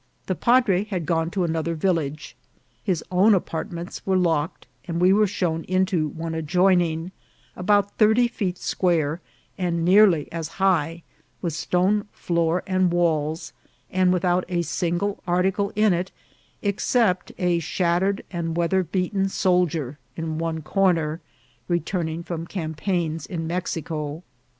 [0.25, 2.35] The padre had gone to another village,
[2.83, 7.11] his own apartments were locked, and we were shown into one adjoining,
[7.55, 9.21] about thirty feet square,
[9.59, 11.03] and nearly as high,
[11.39, 13.53] with stone floor and walls,
[13.91, 16.11] and without a single article in it
[16.63, 21.21] except a shattered and weather beaten soldier in one corner,
[21.67, 24.23] returning from campaigns in Mexico.